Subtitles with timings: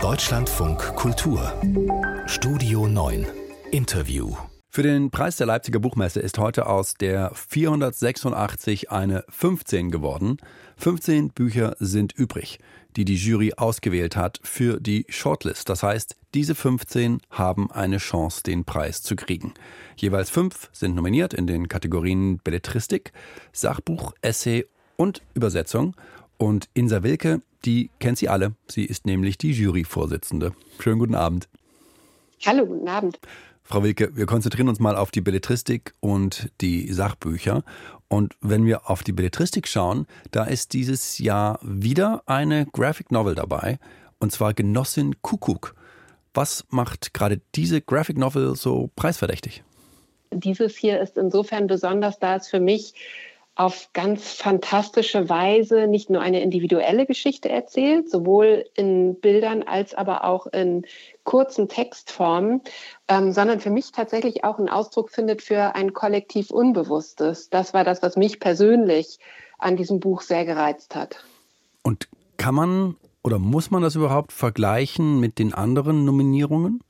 [0.00, 1.52] Deutschlandfunk Kultur
[2.26, 3.26] Studio 9
[3.72, 4.36] Interview
[4.70, 10.36] für den Preis der Leipziger Buchmesse ist heute aus der 486 eine 15 geworden.
[10.76, 12.60] 15 Bücher sind übrig,
[12.96, 15.68] die die Jury ausgewählt hat für die Shortlist.
[15.68, 19.54] Das heißt, diese 15 haben eine Chance, den Preis zu kriegen.
[19.96, 23.12] Jeweils fünf sind nominiert in den Kategorien Belletristik,
[23.52, 24.64] Sachbuch, Essay
[24.96, 25.94] und Übersetzung.
[26.38, 28.54] Und Insa Wilke, die kennt sie alle.
[28.68, 30.52] Sie ist nämlich die Juryvorsitzende.
[30.78, 31.48] Schönen guten Abend.
[32.46, 33.18] Hallo, guten Abend.
[33.64, 37.64] Frau Wilke, wir konzentrieren uns mal auf die Belletristik und die Sachbücher.
[38.06, 43.34] Und wenn wir auf die Belletristik schauen, da ist dieses Jahr wieder eine Graphic Novel
[43.34, 43.78] dabei,
[44.20, 45.74] und zwar Genossin Kuckuck.
[46.32, 49.64] Was macht gerade diese Graphic Novel so preisverdächtig?
[50.30, 52.94] Dieses hier ist insofern besonders, da es für mich
[53.58, 60.22] auf ganz fantastische Weise nicht nur eine individuelle Geschichte erzählt, sowohl in Bildern als aber
[60.22, 60.86] auch in
[61.24, 62.62] kurzen Textformen,
[63.08, 67.50] ähm, sondern für mich tatsächlich auch einen Ausdruck findet für ein kollektiv Unbewusstes.
[67.50, 69.18] Das war das, was mich persönlich
[69.58, 71.24] an diesem Buch sehr gereizt hat.
[71.82, 76.80] Und kann man oder muss man das überhaupt vergleichen mit den anderen Nominierungen?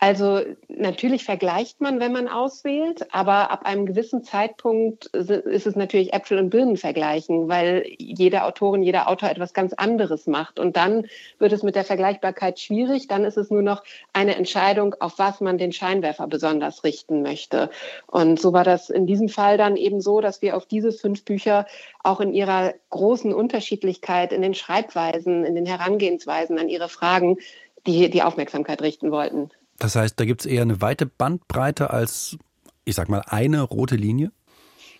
[0.00, 6.12] Also natürlich vergleicht man, wenn man auswählt, aber ab einem gewissen Zeitpunkt ist es natürlich
[6.12, 10.60] Äpfel und Birnen vergleichen, weil jede Autorin, jeder Autor etwas ganz anderes macht.
[10.60, 11.06] Und dann
[11.40, 13.08] wird es mit der Vergleichbarkeit schwierig.
[13.08, 13.82] Dann ist es nur noch
[14.12, 17.68] eine Entscheidung, auf was man den Scheinwerfer besonders richten möchte.
[18.06, 21.24] Und so war das in diesem Fall dann eben so, dass wir auf diese fünf
[21.24, 21.66] Bücher
[22.04, 27.38] auch in ihrer großen Unterschiedlichkeit, in den Schreibweisen, in den Herangehensweisen an ihre Fragen
[27.86, 29.50] die, die Aufmerksamkeit richten wollten.
[29.78, 32.36] Das heißt, da gibt es eher eine weite Bandbreite als,
[32.84, 34.32] ich sag mal, eine rote Linie?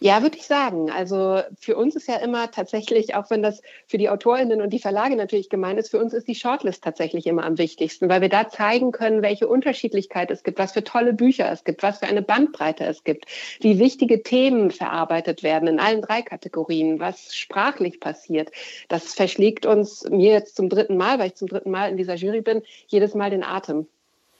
[0.00, 0.92] Ja, würde ich sagen.
[0.92, 4.78] Also für uns ist ja immer tatsächlich, auch wenn das für die AutorInnen und die
[4.78, 8.28] Verlage natürlich gemein ist, für uns ist die Shortlist tatsächlich immer am wichtigsten, weil wir
[8.28, 12.06] da zeigen können, welche Unterschiedlichkeit es gibt, was für tolle Bücher es gibt, was für
[12.06, 13.26] eine Bandbreite es gibt,
[13.60, 18.52] wie wichtige Themen verarbeitet werden in allen drei Kategorien, was sprachlich passiert.
[18.88, 22.14] Das verschlägt uns, mir jetzt zum dritten Mal, weil ich zum dritten Mal in dieser
[22.14, 23.88] Jury bin, jedes Mal den Atem.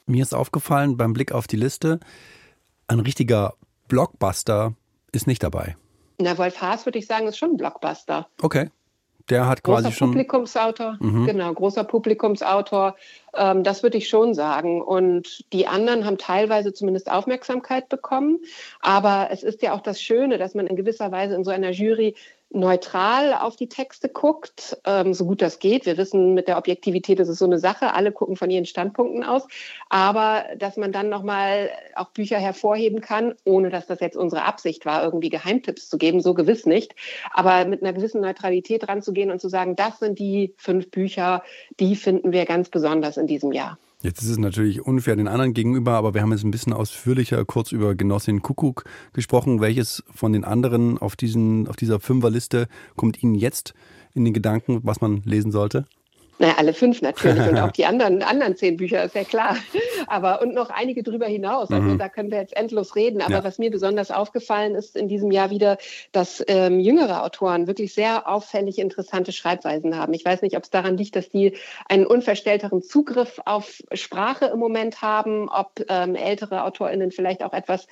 [0.09, 1.99] Mir ist aufgefallen beim Blick auf die Liste,
[2.87, 3.53] ein richtiger
[3.87, 4.73] Blockbuster
[5.11, 5.77] ist nicht dabei.
[6.17, 8.27] Na, Wolf Haas würde ich sagen, ist schon ein Blockbuster.
[8.41, 8.71] Okay.
[9.29, 10.09] Der hat quasi großer schon.
[10.09, 11.27] Publikumsautor, mhm.
[11.27, 12.95] genau, großer Publikumsautor.
[13.35, 14.81] Ähm, das würde ich schon sagen.
[14.81, 18.39] Und die anderen haben teilweise zumindest Aufmerksamkeit bekommen.
[18.79, 21.69] Aber es ist ja auch das Schöne, dass man in gewisser Weise in so einer
[21.69, 22.15] Jury
[22.51, 25.85] neutral auf die Texte guckt, ähm, so gut das geht.
[25.85, 27.93] Wir wissen, mit der Objektivität ist es so eine Sache.
[27.93, 29.47] Alle gucken von ihren Standpunkten aus.
[29.89, 34.85] Aber dass man dann nochmal auch Bücher hervorheben kann, ohne dass das jetzt unsere Absicht
[34.85, 36.95] war, irgendwie Geheimtipps zu geben, so gewiss nicht.
[37.31, 41.43] Aber mit einer gewissen Neutralität ranzugehen und zu sagen, das sind die fünf Bücher,
[41.79, 43.77] die finden wir ganz besonders in diesem Jahr.
[44.01, 47.43] Jetzt ist es natürlich unfair den anderen gegenüber, aber wir haben jetzt ein bisschen ausführlicher
[47.43, 49.59] kurz über Genossin Kuckuck gesprochen.
[49.59, 53.73] Welches von den anderen auf, diesen, auf dieser Fünferliste kommt Ihnen jetzt
[54.13, 55.85] in den Gedanken, was man lesen sollte?
[56.39, 59.57] Naja, alle fünf natürlich und auch die anderen, anderen zehn Bücher, ist ja klar.
[60.07, 61.69] Aber und noch einige drüber hinaus.
[61.69, 61.97] Also mhm.
[61.97, 63.21] da können wir jetzt endlos reden.
[63.21, 63.43] Aber ja.
[63.43, 65.77] was mir besonders aufgefallen ist in diesem Jahr wieder,
[66.13, 70.13] dass ähm, jüngere Autoren wirklich sehr auffällig interessante Schreibweisen haben.
[70.13, 71.57] Ich weiß nicht, ob es daran liegt, dass die
[71.89, 77.87] einen unverstellteren Zugriff auf Sprache im Moment haben, ob ähm, ältere AutorInnen vielleicht auch etwas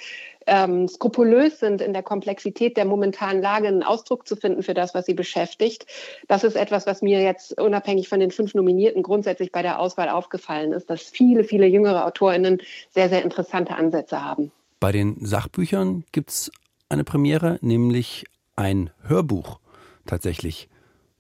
[0.48, 4.94] ähm, skrupulös sind in der Komplexität der momentanen Lage, einen Ausdruck zu finden für das,
[4.94, 5.86] was sie beschäftigt.
[6.28, 10.10] Das ist etwas, was mir jetzt unabhängig von den fünf Nominierten grundsätzlich bei der Auswahl
[10.10, 14.52] aufgefallen ist, dass viele, viele jüngere AutorInnen sehr, sehr interessante Ansätze haben.
[14.80, 16.52] Bei den Sachbüchern gibt es
[16.90, 18.26] eine Premiere, nämlich
[18.56, 19.60] ein Hörbuch
[20.06, 20.70] tatsächlich.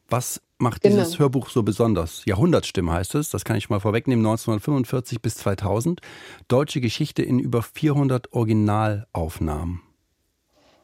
[0.09, 0.95] Was macht genau.
[0.95, 2.23] dieses Hörbuch so besonders?
[2.25, 6.01] Jahrhundertstimme heißt es, das kann ich mal vorwegnehmen, 1945 bis 2000.
[6.47, 9.81] Deutsche Geschichte in über 400 Originalaufnahmen.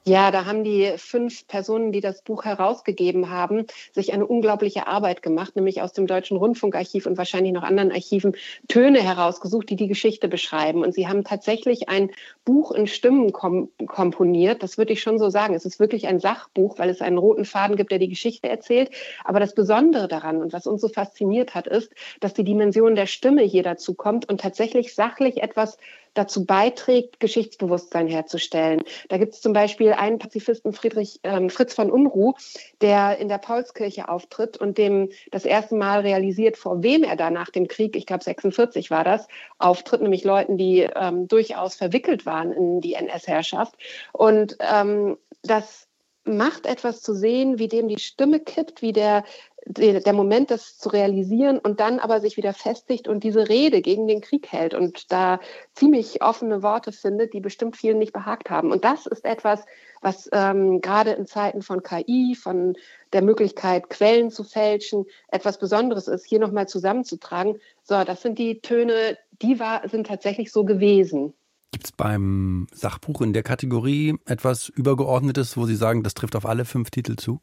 [0.06, 5.22] Ja, da haben die fünf Personen, die das Buch herausgegeben haben, sich eine unglaubliche Arbeit
[5.22, 8.36] gemacht, nämlich aus dem Deutschen Rundfunkarchiv und wahrscheinlich noch anderen Archiven
[8.68, 10.84] Töne herausgesucht, die die Geschichte beschreiben.
[10.84, 12.12] Und sie haben tatsächlich ein
[12.44, 14.62] Buch in Stimmen kom komponiert.
[14.62, 15.54] Das würde ich schon so sagen.
[15.54, 18.92] Es ist wirklich ein Sachbuch, weil es einen roten Faden gibt, der die Geschichte erzählt.
[19.24, 23.06] Aber das Besondere daran und was uns so fasziniert hat, ist, dass die Dimension der
[23.06, 25.78] Stimme hier dazu kommt und tatsächlich sachlich etwas
[26.14, 28.84] dazu beiträgt, Geschichtsbewusstsein herzustellen.
[29.10, 32.34] Da gibt es zum Beispiel einen Pazifisten, Friedrich ähm, Fritz von Unruh,
[32.82, 37.30] der in der Paulskirche auftritt und dem das erste Mal realisiert, vor wem er da
[37.30, 39.28] nach dem Krieg, ich glaube 46 war das,
[39.58, 43.76] auftritt, nämlich Leuten, die ähm, durchaus verwickelt waren in die NS-Herrschaft.
[44.12, 45.88] Und ähm, das
[46.26, 49.24] macht etwas zu sehen, wie dem die Stimme kippt, wie der
[49.66, 54.08] der Moment, das zu realisieren und dann aber sich wieder festigt und diese Rede gegen
[54.08, 55.40] den Krieg hält und da
[55.74, 58.72] ziemlich offene Worte findet, die bestimmt vielen nicht behagt haben.
[58.72, 59.64] Und das ist etwas,
[60.02, 62.76] was ähm, gerade in Zeiten von KI, von
[63.14, 67.60] der Möglichkeit, Quellen zu fälschen, etwas Besonderes ist, hier nochmal zusammenzutragen.
[67.84, 71.34] So, das sind die Töne, die war, sind tatsächlich so gewesen.
[71.72, 76.46] Gibt es beim Sachbuch in der Kategorie etwas Übergeordnetes, wo Sie sagen, das trifft auf
[76.46, 77.40] alle fünf Titel zu?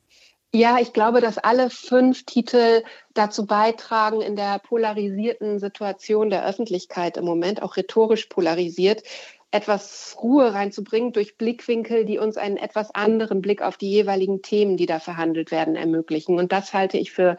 [0.53, 2.83] Ja, ich glaube, dass alle fünf Titel
[3.15, 9.05] dazu beitragen, in der polarisierten Situation der Öffentlichkeit im Moment, auch rhetorisch polarisiert,
[9.53, 14.77] etwas Ruhe reinzubringen durch Blickwinkel, die uns einen etwas anderen Blick auf die jeweiligen Themen,
[14.77, 16.37] die da verhandelt werden, ermöglichen.
[16.39, 17.37] Und das halte ich für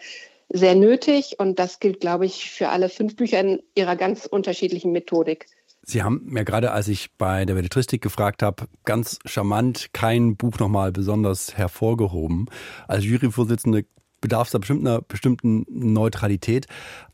[0.48, 4.92] sehr nötig und das gilt, glaube ich, für alle fünf Bücher in ihrer ganz unterschiedlichen
[4.94, 5.48] Methodik.
[5.84, 10.60] Sie haben mir gerade, als ich bei der Belletristik gefragt habe, ganz charmant kein Buch
[10.60, 12.48] nochmal besonders hervorgehoben.
[12.88, 13.86] Als Juryvorsitzende
[14.22, 16.68] bedarf es da bestimmt einer bestimmten Neutralität.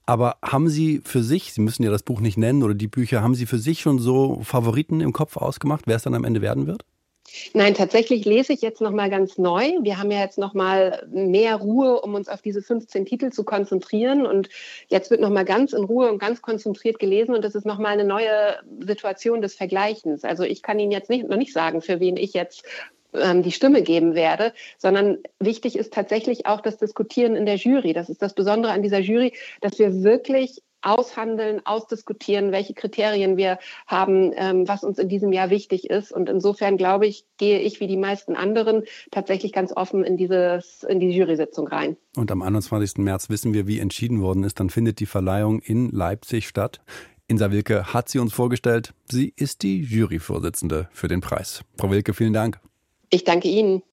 [0.06, 3.22] Aber haben Sie für sich, Sie müssen ja das Buch nicht nennen oder die Bücher,
[3.22, 6.42] haben Sie für sich schon so Favoriten im Kopf ausgemacht, wer es dann am Ende
[6.42, 6.84] werden wird?
[7.54, 9.74] Nein, tatsächlich lese ich jetzt noch mal ganz neu.
[9.82, 13.44] Wir haben ja jetzt noch mal mehr Ruhe, um uns auf diese 15 Titel zu
[13.44, 14.50] konzentrieren und
[14.88, 17.80] jetzt wird noch mal ganz in Ruhe und ganz konzentriert gelesen und das ist noch
[17.80, 20.24] mal eine neue Situation des Vergleichens.
[20.24, 22.64] Also ich kann Ihnen jetzt nicht, noch nicht sagen, für wen ich jetzt
[23.14, 27.94] ähm, die Stimme geben werde, sondern wichtig ist tatsächlich auch das Diskutieren in der Jury.
[27.94, 33.60] Das ist das Besondere an dieser Jury, dass wir wirklich aushandeln, ausdiskutieren, welche Kriterien wir
[33.88, 36.12] haben, ähm, was uns in diesem Jahr wichtig ist.
[36.12, 40.84] Und insofern glaube ich, gehe ich wie die meisten anderen tatsächlich ganz offen in, dieses,
[40.84, 41.98] in die Jury-Sitzung rein.
[42.16, 42.98] Und am 21.
[42.98, 44.60] März wissen wir, wie entschieden worden ist.
[44.60, 46.80] Dann findet die Verleihung in Leipzig statt.
[47.28, 48.94] Insa Wilke hat sie uns vorgestellt.
[49.12, 51.62] Sie ist die Juryvorsitzende für den Preis.
[51.78, 52.60] Frau Wilke, vielen Dank.
[53.10, 53.84] Ich danke Ihnen.